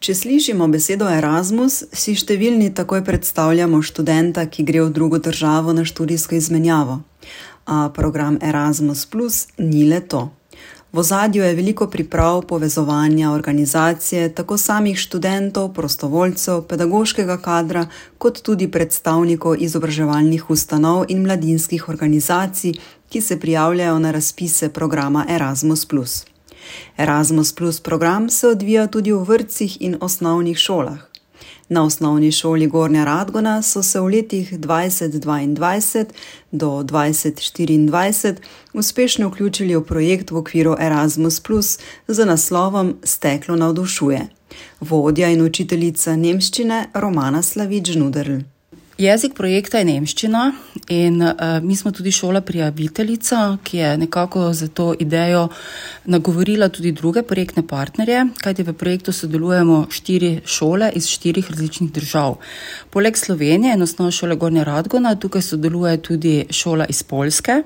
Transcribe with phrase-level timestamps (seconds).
[0.00, 5.84] Če slišimo besedo Erasmus, si številni takoj predstavljamo študenta, ki gre v drugo državo na
[5.84, 7.02] študijsko izmenjavo.
[7.68, 10.22] A program Erasmus Plus ni le to.
[10.88, 17.84] V ozadju je veliko priprav, povezovanja, organizacije, tako samih študentov, prostovoljcev, pedagoškega kadra,
[18.16, 22.80] kot tudi predstavnikov izobraževalnih ustanov in mladinskih organizacij,
[23.12, 25.84] ki se prijavljajo na razpise programa Erasmus.
[26.96, 31.10] Erasmus Plus program se odvija tudi v vrtcih in osnovnih šolah.
[31.68, 36.04] Na osnovni šoli Gornja Radgona so se v letih 2022
[36.52, 38.34] do 2024
[38.72, 44.28] uspešno vključili v projekt v okviru Erasmus Plus z naslovom Steklo navdušuje.
[44.80, 48.40] Vodja in učiteljica nemščine Romana Slavič Nuderl.
[49.00, 50.40] Jezik projekta je nemščina
[50.92, 55.46] in uh, mi smo tudi šola prijaviteljica, ki je nekako za to idejo
[56.04, 62.36] nagovorila tudi druge projektne partnerje, kajti v projektu sodelujemo štiri šole iz štirih različnih držav.
[62.90, 67.62] Poleg Slovenije in osnovne šole Gornja Radgona, tukaj sodeluje tudi šola iz Polske,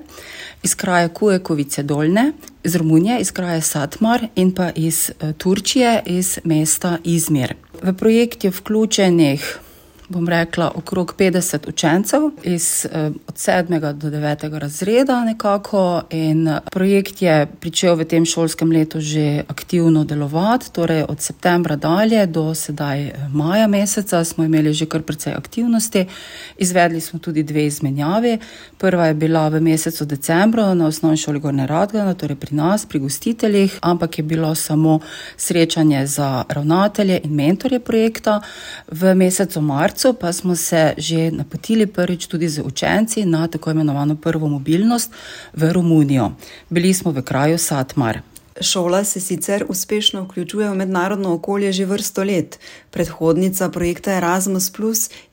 [0.63, 2.31] iz kraja Kujekovice Dolne,
[2.63, 7.57] iz Romunije, iz kraja Satmar in pa iz uh, Turčije, iz mesta Izmir.
[7.83, 9.64] V projekt je vključenih
[10.09, 13.93] bom rekla, okrog 50 učencev iz eh, od 7.
[13.93, 14.59] do 9.
[14.59, 21.03] razreda nekako in eh, projekt je pričel v tem šolskem letu že aktivno delovati, torej
[21.09, 26.05] od septembra dalje do sedaj eh, maja meseca smo imeli že kar precej aktivnosti.
[26.57, 28.37] Izvedli smo tudi dve izmenjavi.
[28.77, 32.99] Prva je bila v mesecu decembru na osnovni šoli Gorne Radgana, torej pri nas, pri
[32.99, 34.99] gostiteljih, ampak je bilo samo
[35.37, 38.41] srečanje za ravnatelje in mentorje projekta.
[38.91, 43.71] V mesecu marcu marcu pa smo se že napotili prvič tudi z učenci na tako
[43.71, 45.11] imenovano prvo mobilnost
[45.53, 46.31] v Romunijo.
[46.69, 48.19] Bili smo v kraju Satmar.
[48.61, 52.59] Šola se sicer uspešno vključuje v mednarodno okolje že vrsto let.
[52.91, 54.71] Predhodnica projekta Erasmus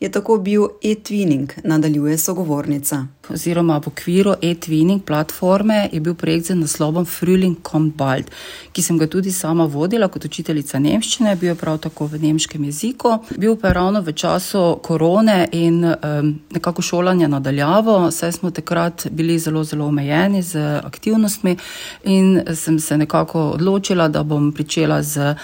[0.00, 3.06] je tako bil e-twinning, nadaljuje sogovornica.
[3.31, 8.31] Oziroma, v okviru e-twinning platforme je bil projekt z naslovom Frühling kommt bald,
[8.75, 12.65] ki sem ga tudi sama vodila kot učiteljica nemščine, bil je prav tako v nemškem
[12.66, 13.21] jeziku.
[13.38, 19.06] Bil pa je ravno v času korone in um, nekako šolanja nadaljavo, saj smo takrat
[19.11, 21.56] bili zelo, zelo omejeni z aktivnostmi
[22.05, 25.37] in sem se nekako odločila, da bom pričela z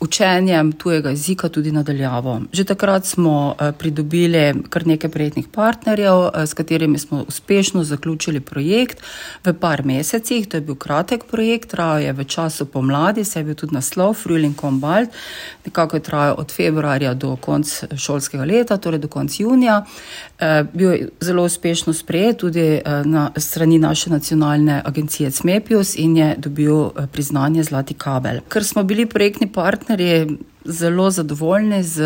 [0.00, 2.40] učenjem tujega jezika tudi nadaljavo.
[2.52, 8.40] Že takrat smo eh, pridobili kar nekaj prijetnih partnerjev, eh, s katerimi smo uspešno zaključili
[8.40, 9.02] projekt
[9.44, 10.48] v par mesecih.
[10.48, 14.14] To je bil kratek projekt, trajal je v času pomladi, se je bil tudi naslov
[14.24, 15.10] Frühling Kombalt,
[15.64, 19.84] nekako je trajal od februarja do konca šolskega leta, torej do konca junija.
[20.38, 26.34] Eh, bil je zelo uspešno sprejet tudi na strani naše nacionalne agencije CMEPIUS in je
[26.38, 28.40] dobil priznanje Zlati kabel.
[28.48, 32.02] Ker smo bili projektni partnerji, partnerji zelo zadovoljni z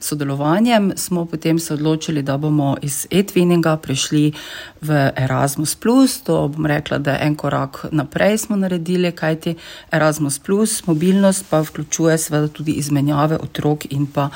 [0.00, 4.32] sodelovanjem, smo potem se odločili, da bomo iz e-twinninga prišli
[4.80, 5.76] v Erasmus.
[6.24, 9.54] To bom rekla, da je en korak naprej smo naredili, kajti
[9.92, 10.40] Erasmus,
[10.86, 14.28] mobilnost pa vključuje seveda tudi izmenjave otrok in pa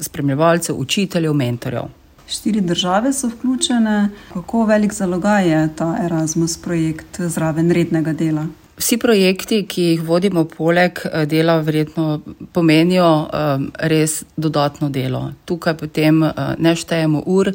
[0.00, 1.88] spremljevalcev, učiteljev, mentorjev.
[2.28, 4.08] Štiri države so vključene.
[4.34, 8.46] Kako velik zalogaj je ta Erasmus projekt zraven rednega dela?
[8.76, 12.20] Vsi projekti, ki jih vodimo poleg eh, dela, verjetno
[12.52, 15.30] pomenijo um, res dodatno delo.
[15.48, 17.48] Tukaj potem uh, ne štejemo ur,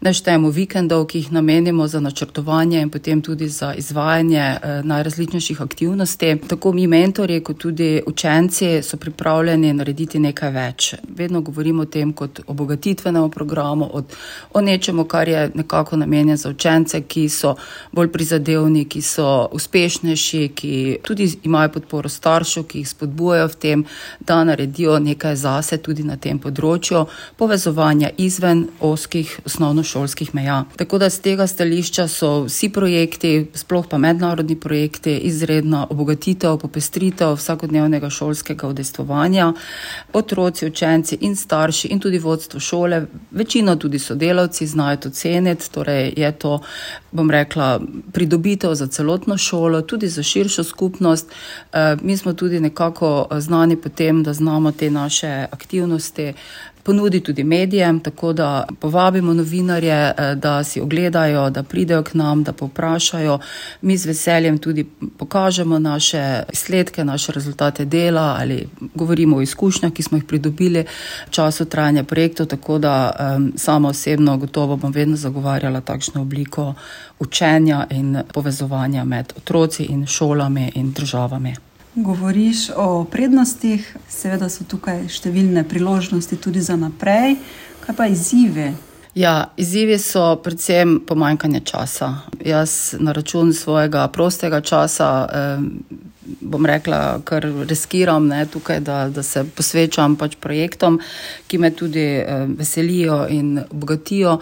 [0.00, 4.46] ne štejemo vikendov, ki jih namenimo za načrtovanje in potem tudi za izvajanje
[4.84, 6.32] najrazličnejših aktivnosti.
[6.48, 10.94] Tako mi, mentori, kot tudi učenci, so pripravljeni narediti nekaj več.
[11.08, 14.16] Vedno govorimo o tem kot o obogatitvenem programu, od,
[14.52, 17.54] o nečemu, kar je nekako namenjeno za učence, ki so
[17.92, 23.84] bolj prizadevni, ki so uspešnejši ki tudi imajo podporo staršev, ki jih spodbujajo v tem,
[24.20, 27.04] da naredijo nekaj zase tudi na tem področju
[27.36, 30.64] povezovanja izven oskih osnovnošolskih meja.
[30.76, 37.36] Tako da z tega stališča so vsi projekti, sploh pa mednarodni projekti, izredna obogatitev, popestritev
[37.36, 39.52] vsakodnevnega šolskega udejstvovanja.
[40.16, 46.12] Otroci, učenci in starši in tudi vodstvo šole, večino tudi sodelavci znajo to ceniti, torej
[46.16, 46.60] je to,
[47.12, 47.80] bom rekla,
[48.12, 51.26] pridobitev za celotno šolo, tudi za širšo širšo skupnost.
[51.72, 56.32] Eh, mi smo tudi nekako eh, znani po tem, da znamo te naše aktivnosti
[56.86, 62.44] ponudi tudi medijem, tako da povabimo novinarje, eh, da si ogledajo, da pridejo k nam,
[62.44, 63.38] da poprašajo.
[63.80, 64.86] Mi z veseljem tudi
[65.18, 70.86] pokažemo naše izsledke, naše rezultate dela ali govorimo o izkušnjah, ki smo jih pridobili
[71.26, 72.46] v času trajanja projektov.
[72.46, 76.74] Tako da um, sama osebno gotovo bom vedno zagovarjala takšno obliko
[77.18, 81.65] učenja in povezovanja med otroci in šolami in državami.
[81.96, 87.38] Govoriš o prednostih, seveda so tukaj številne priložnosti tudi za naprej.
[87.80, 88.74] Kaj pa izzive?
[89.16, 92.10] Ja, izzivi so predvsem pomanjkanje časa.
[92.44, 95.08] Jaz na račun svojega prostega časa.
[95.24, 95.58] Eh,
[96.40, 101.00] bom rekla, kar riskiram ne, tukaj, da, da se posvečam pač projektom,
[101.46, 104.38] ki me tudi eh, veselijo in bogatijo.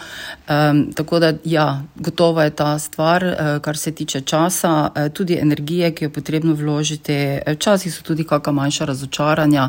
[0.48, 5.38] Um, tako da, ja, gotovo je ta stvar, eh, kar se tiče časa, eh, tudi
[5.40, 7.40] energije, ki jo je potrebno vložiti.
[7.46, 9.68] Včasih so tudi kakšna manjša razočaranja,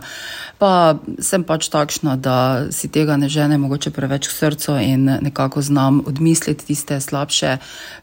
[0.58, 5.62] pa sem pač takšna, da si tega ne žene mogoče preveč k srcu in nekako
[5.62, 7.58] znam odmisliti tiste slabše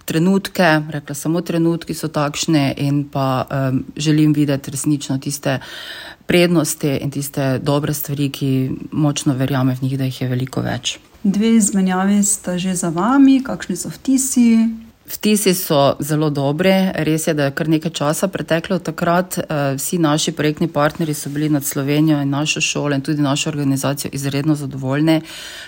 [0.04, 0.80] trenutke.
[0.90, 5.58] Rekla, samo trenutki so takšne in pa um, želim videti resnično tiste
[6.26, 10.98] prednosti in tiste dobre stvari, ki močno verjamem v njih, da jih je veliko več.
[11.22, 14.66] Dve izmenjavi sta že za vami, kakšni so vtisi?
[15.06, 16.70] Vtisi so zelo dobri.
[16.94, 19.38] Res je, da je kar nekaj časa preteklo od takrat.
[19.38, 19.44] Eh,
[19.74, 24.10] vsi naši projektni partnerji so bili nad Slovenijo in našo šolo in tudi našo organizacijo
[24.14, 25.20] izredno zadovoljni.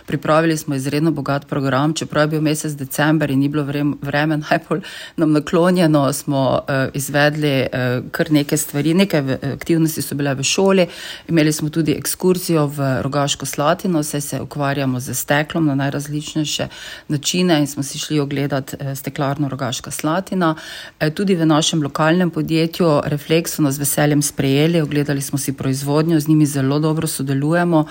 [0.06, 3.64] Pripravili smo izredno bogat program, čeprav je bil mesec december in ni bilo
[4.02, 4.80] vreme najbolj
[5.16, 8.94] nam naklonjeno, smo eh, izvedli eh, kar nekaj stvari.
[8.94, 10.86] Nekaj aktivnosti so bile v šoli,
[11.28, 16.68] imeli smo tudi ekskurzijo v Rogaško Slatino, se ukvarjamo z steklom na najrazličnejše
[17.08, 20.54] načine in smo si šli ogledati steklar Tovarno Rogaška Slatina.
[21.00, 26.20] E, tudi v našem lokalnem podjetju Reflex so nas veseljem sprejeli, ogledali smo si proizvodnjo,
[26.20, 27.86] z njimi zelo dobro sodelujemo.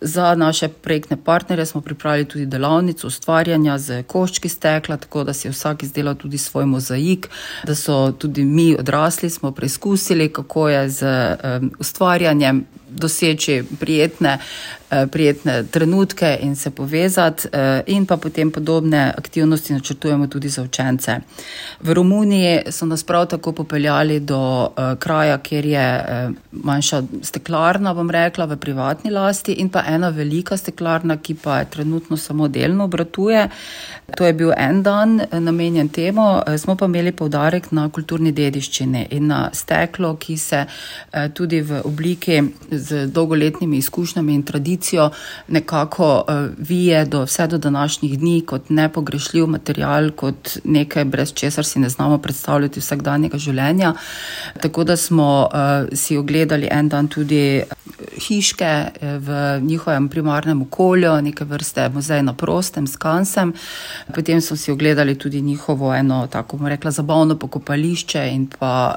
[0.00, 5.48] Za naše projektne partnere smo pripravili tudi delavnico ustvarjanja z koščki stekla, tako da si
[5.48, 7.28] je vsak izdelal tudi svoj mozaik,
[7.64, 14.38] da so tudi mi odrasli, smo preizkusili, kako je z um, ustvarjanjem doseči prijetne,
[14.90, 20.62] eh, prijetne trenutke in se povezati, eh, in pa potem podobne aktivnosti načrtujemo tudi za
[20.62, 21.20] učence.
[21.80, 26.04] V Romuniji so nas prav tako popeljali do eh, kraja, kjer je
[26.52, 31.70] manjša steklarna, bom rekla, v privatni lasti, in pa ena velika steklarna, ki pa je
[31.70, 33.48] trenutno samo delno obratuje.
[34.16, 39.26] To je bil en dan namenjen temu, smo pa imeli poudarek na kulturni dediščini in
[39.26, 40.64] na steklo, ki se
[41.34, 42.42] tudi v obliki
[42.78, 45.10] z dolgoletnimi izkušnjami in tradicijo
[45.48, 51.64] nekako uh, vije do vse do današnjih dni kot nepogrešljiv material, kot nekaj, brez česar
[51.64, 53.94] si ne znamo predstavljati vsakdanjega življenja.
[54.60, 57.62] Tako da smo uh, si ogledali en dan tudi
[58.18, 63.52] hiške eh, v njihovem primarnem okolju, neke vrste muzej na prostem s kansem.
[64.14, 68.94] Potem smo si ogledali tudi njihovo eno tako, bomo rekla, zabavno pokopališče in pa,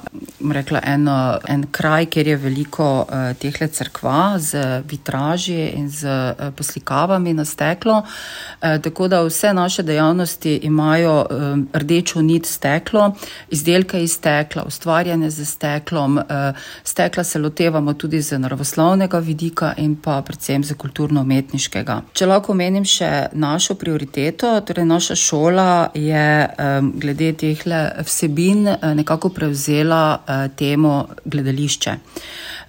[0.53, 6.53] rekla, eno, en kraj, kjer je veliko uh, teh crkva z vitraži in z uh,
[6.57, 8.01] poslikavami na steklo.
[8.01, 13.15] Uh, tako da vse naše dejavnosti imajo um, rdečo nit steklo,
[13.49, 16.17] izdelke iz stekla, ustvarjanje z steklom.
[16.17, 16.23] Uh,
[16.83, 22.01] stekla se lotevamo tudi z naravoslovnega kulturnega vidika in pa predvsem za kulturno-umetniškega.
[22.13, 26.47] Če lahko omenim še našo prioriteto, torej naša šola je
[27.01, 27.57] glede teh
[28.05, 31.97] vsebin uh, nekako prevzela uh, temo gledališče.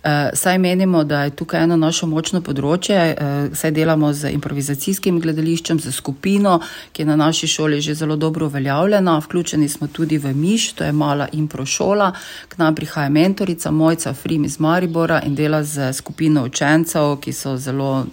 [0.02, 5.20] Uh, saj menimo, da je tukaj eno naše močno področje, uh, saj delamo z improvizacijskim
[5.22, 6.56] gledališčem, z skupino,
[6.92, 9.20] ki je na naši šoli že zelo dobro uveljavljena.
[9.22, 12.10] Vključeni smo tudi v Miš, to je mala impro šola,
[12.48, 17.54] k nam prihaja mentorica Mojca Frim iz Maribora in dela z skupino učencev, ki so
[17.56, 18.06] zelo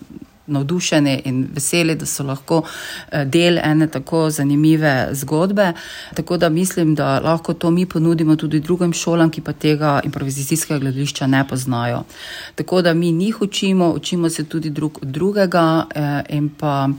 [0.49, 2.61] navdušeni in veseli, da so lahko
[3.11, 5.73] eh, del ene tako zanimive zgodbe.
[6.15, 10.79] Tako da mislim, da lahko to mi ponudimo tudi drugim šolam, ki pa tega improvizacijskega
[10.79, 12.03] gledališča ne poznajo.
[12.55, 16.89] Tako da mi njih učimo, učimo se tudi drug od drugega eh, in pa.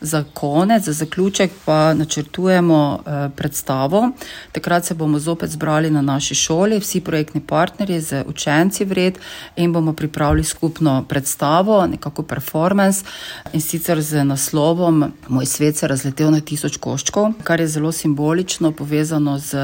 [0.00, 4.10] Za konec, za zaključek pa načrtujemo eh, predstavo.
[4.52, 9.18] Takrat se bomo zopet zbrali na naši šoli, vsi projektni partnerji z učenci vred
[9.56, 13.04] in bomo pripravili skupno predstavo, nekako performance
[13.52, 18.72] in sicer z naslovom Moj svet se razletel na tisoč koščkov, kar je zelo simbolično
[18.72, 19.56] povezano z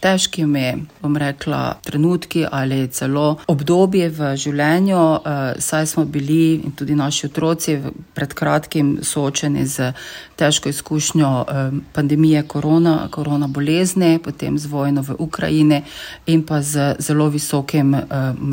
[0.00, 6.94] težkimi, bom rekla, trenutki ali celo obdobje v življenju, eh, saj smo bili in tudi
[6.94, 7.78] naši otroci
[8.14, 9.92] pred kratkim soočeni z z
[10.36, 11.44] težko izkušnjo
[11.92, 15.82] pandemije korona, korona bolezni, potem z vojno v Ukrajini
[16.26, 17.96] in pa z zelo visokim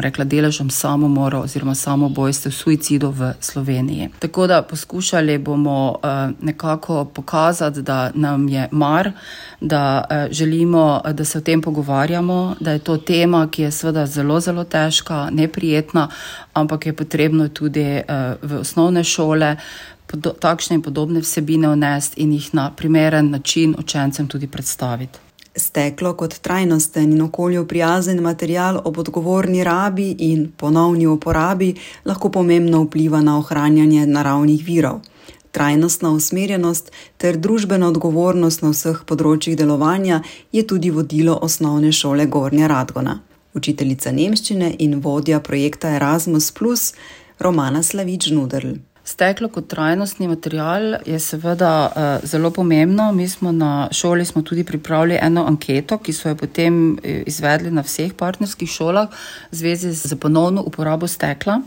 [0.01, 4.09] rekla, deležem samomora oziroma samobojstev, suicidov v Sloveniji.
[4.19, 5.99] Tako da poskušali bomo
[6.41, 9.11] nekako pokazati, da nam je mar,
[9.61, 14.39] da želimo, da se o tem pogovarjamo, da je to tema, ki je seveda zelo,
[14.39, 16.07] zelo težka, neprijetna,
[16.53, 18.01] ampak je potrebno tudi
[18.41, 19.55] v osnovne šole
[20.19, 25.19] takšne in podobne vsebine vnesti in jih na primeren način učencem tudi predstaviti.
[25.55, 31.75] Steklo kot trajnosten in okolju prijazen material ob odgovorni rabi in ponovni uporabi
[32.05, 34.99] lahko pomembno vpliva na ohranjanje naravnih virov.
[35.51, 42.67] Trajnostna usmerjenost ter družbena odgovornost na vseh področjih delovanja je tudi vodilo osnovne šole Gornja
[42.71, 43.19] Radgona.
[43.53, 46.53] Učiteljica nemščine in vodja projekta Erasmus,
[47.39, 48.90] Romana Slavič-Nudrl.
[49.11, 53.11] Steklo kot trajnostni material je seveda uh, zelo pomembno.
[53.11, 57.71] Mi smo na šoli smo tudi pripravili eno anketo, ki so jo potem eh, izvedli
[57.71, 59.09] na vseh partnerskih šolah
[59.51, 61.59] v zvezi z ponovno uporabo stekla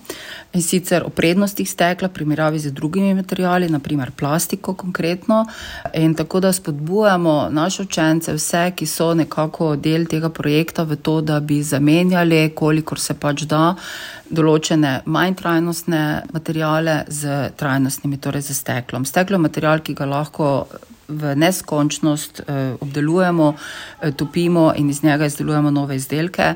[0.54, 5.44] in sicer o prednostih stekla, primerjavi z drugimi materiali, naprimer plastiko konkretno.
[5.94, 11.20] In tako da spodbujamo naše učence, vse, ki so nekako del tega projekta, v to,
[11.20, 13.74] da bi zamenjali, kolikor se pač da,
[14.30, 16.02] določene manj trajnostne
[16.32, 19.04] materiale z trajnostnimi, torej z steklom.
[19.04, 20.50] Steklo je material, ki ga lahko
[21.08, 23.54] v neskončnost eh, obdelujemo,
[24.00, 26.54] eh, topimo in iz njega izdelujemo nove izdelke.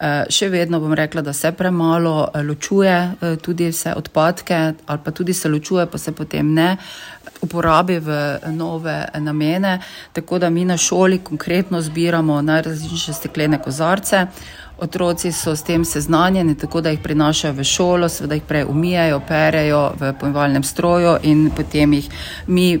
[0.00, 5.34] Eh, še vedno bom rekla, da se premalo ločuje tudi vse odpadke, ali pa tudi
[5.34, 6.76] se ločuje, pa se potem ne
[7.40, 9.78] uporabi v nove namene.
[10.12, 14.26] Tako da mi na šoli konkretno zbiramo najrazličnejše steklene kozarce.
[14.78, 19.20] Otroci so s tem seznanjeni, tako da jih prinašajo v šolo, seveda jih prej umijajo,
[19.28, 22.10] perejo v pomivalnem stroju in potem jih
[22.46, 22.78] mi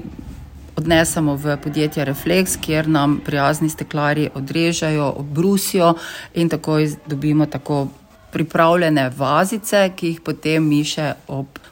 [0.78, 5.94] odnesemo v podjetje Reflex, kjer nam prijazni steklari odrežejo, obrusijo
[6.34, 7.88] in tako dobimo tako
[8.32, 11.14] pripravljene vazice, ki jih potem mi še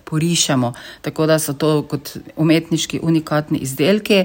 [0.06, 0.72] oporišemo.
[1.02, 4.24] Tako da so to kot umetniški unikatni izdelki.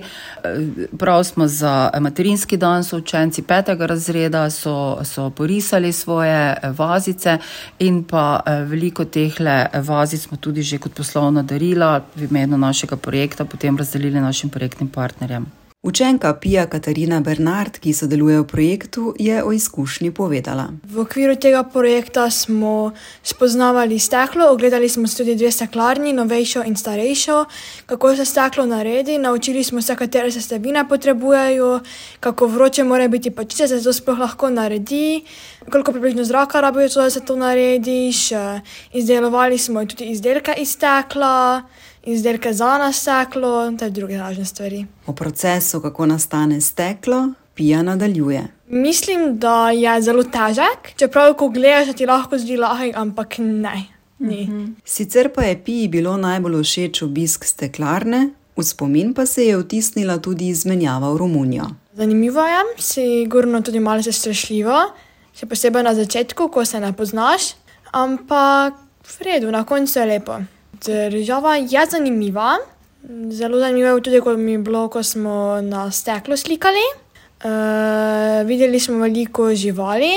[0.97, 7.37] Prav smo za materinski dan, so učenci petega razreda, so, so porisali svoje vazice
[7.79, 9.33] in pa veliko teh
[9.73, 14.89] vazic smo tudi že kot poslovna darila v imenu našega projekta potem razdelili našim projektnim
[14.89, 15.60] partnerjem.
[15.83, 20.67] Učenka Pija Katarina Bernard, ki sodeluje v projektu, je o izkušnji povedala.
[20.85, 22.91] V okviru tega projekta smo
[23.23, 27.45] spoznavali steklo, ogledali smo tudi dve steklarni, novejšo in starejšo,
[27.85, 31.79] kako se steklo naredi, naučili smo se, katere sestavine potrebujejo,
[32.19, 35.23] kako vroče mora biti pačice, da se to sploh lahko naredi,
[35.69, 38.29] koliko približno zraka rabijo, da se to narediš.
[38.93, 41.63] Izdelovali smo tudi izdelke iz stekla
[42.03, 44.85] izdelke za nasteklo in te druge važne stvari.
[45.07, 48.47] O procesu, kako nastane steklo, Pija nadaljuje.
[48.67, 53.83] Mislim, da je zelo težek, čeprav ko gledaš, ti lahko zdi lahek, ampak ne.
[54.19, 54.43] Ni.
[54.43, 54.65] Mhm.
[54.85, 60.17] Sicer pa je Piji bilo najbolj všeč obisk steklarne, v spomin pa se je vtisnila
[60.17, 61.65] tudi izmenjava v Romunijo.
[61.93, 64.79] Zanimivo je, sigurno tudi malo strašljivo,
[65.35, 67.53] še posebej na začetku, ko se ne poznaš,
[67.93, 70.39] ampak v redu, na koncu je lepo.
[70.81, 72.57] Država je zanimiva.
[73.29, 76.83] Zelo zanimivo je tudi, ko mi je bilo, ko smo na steklo slikali.
[77.41, 80.11] Uh, videli smo veliko živali,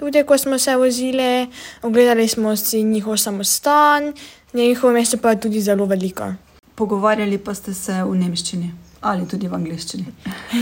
[0.00, 1.46] tudi ko smo se vozili,
[1.82, 4.14] ogledali smo si njihov samostan,
[4.54, 6.32] njihovo mesto pa je tudi zelo veliko.
[6.74, 8.72] Pogovarjali pa ste se v nemščini
[9.04, 10.04] ali tudi v angliščini?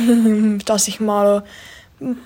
[0.61, 1.43] Včasih malo.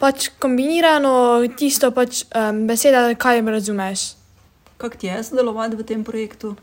[0.00, 4.14] Pač kombinirano tisto, pač, um, beseda, kaj razumeš.
[4.76, 6.56] Kako ti je sodelovati v tem projektu?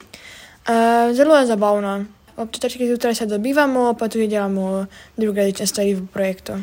[0.65, 2.05] Uh, zelo je zabavno.
[2.37, 4.85] Ob četrtek zjutraj se dobivamo, pa tudi delamo
[5.17, 6.53] druge različne stvari v projektu.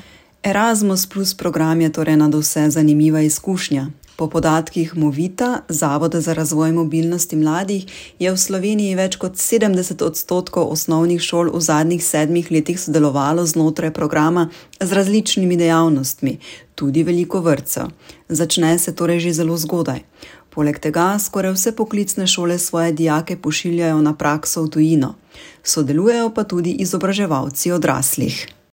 [0.42, 3.86] Erasmus Plus program je torej nad vse zanimiva izkušnja.
[4.20, 7.86] Po podatkih Movita, Zavoda za razvoj mobilnosti mladih,
[8.18, 13.94] je v Sloveniji več kot 70 odstotkov osnovnih šol v zadnjih sedmih letih sodelovalo znotraj
[13.96, 16.36] programa z različnimi dejavnostmi,
[16.74, 17.88] tudi veliko vrtcev.
[18.28, 20.04] Začne se torej že zelo zgodaj.
[20.52, 25.14] Poleg tega skoraj vse poklicne šole svoje dijake pošiljajo na prakso v tujino,
[25.64, 28.59] sodelujejo pa tudi izobraževalci odraslih.